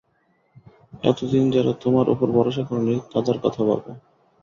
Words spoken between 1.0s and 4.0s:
এতদিন যারা তোমার ওপর ভরসা করেনি, তাদের কথা ভাবো।